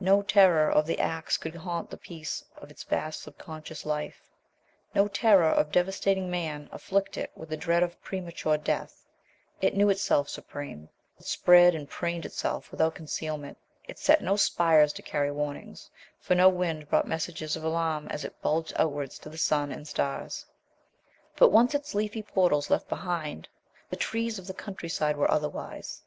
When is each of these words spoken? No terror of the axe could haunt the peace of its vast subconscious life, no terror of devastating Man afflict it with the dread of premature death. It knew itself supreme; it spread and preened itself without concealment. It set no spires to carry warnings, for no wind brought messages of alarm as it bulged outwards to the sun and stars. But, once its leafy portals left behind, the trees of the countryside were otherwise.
No 0.00 0.22
terror 0.22 0.70
of 0.70 0.86
the 0.86 0.98
axe 0.98 1.36
could 1.36 1.54
haunt 1.54 1.90
the 1.90 1.98
peace 1.98 2.42
of 2.56 2.70
its 2.70 2.82
vast 2.82 3.20
subconscious 3.20 3.84
life, 3.84 4.30
no 4.94 5.06
terror 5.06 5.50
of 5.50 5.70
devastating 5.70 6.30
Man 6.30 6.70
afflict 6.72 7.18
it 7.18 7.30
with 7.34 7.50
the 7.50 7.58
dread 7.58 7.82
of 7.82 8.00
premature 8.02 8.56
death. 8.56 9.04
It 9.60 9.76
knew 9.76 9.90
itself 9.90 10.30
supreme; 10.30 10.88
it 11.18 11.26
spread 11.26 11.74
and 11.74 11.86
preened 11.90 12.24
itself 12.24 12.70
without 12.70 12.94
concealment. 12.94 13.58
It 13.86 13.98
set 13.98 14.22
no 14.22 14.36
spires 14.36 14.94
to 14.94 15.02
carry 15.02 15.30
warnings, 15.30 15.90
for 16.20 16.34
no 16.34 16.48
wind 16.48 16.88
brought 16.88 17.06
messages 17.06 17.54
of 17.54 17.62
alarm 17.62 18.08
as 18.08 18.24
it 18.24 18.40
bulged 18.40 18.72
outwards 18.76 19.18
to 19.18 19.28
the 19.28 19.36
sun 19.36 19.72
and 19.72 19.86
stars. 19.86 20.46
But, 21.36 21.52
once 21.52 21.74
its 21.74 21.94
leafy 21.94 22.22
portals 22.22 22.70
left 22.70 22.88
behind, 22.88 23.46
the 23.90 23.96
trees 23.96 24.38
of 24.38 24.46
the 24.46 24.54
countryside 24.54 25.18
were 25.18 25.30
otherwise. 25.30 26.02